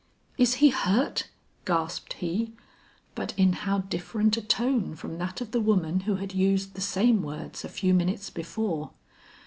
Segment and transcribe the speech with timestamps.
[0.35, 1.29] "Is he hurt?"
[1.63, 2.53] gasped he,
[3.13, 6.81] but in how different a tone from that of the woman who had used the
[6.81, 8.93] same words a few minutes before.